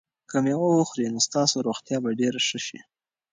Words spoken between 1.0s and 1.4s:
نو